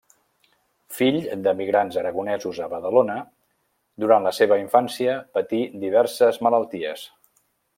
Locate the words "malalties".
6.49-7.07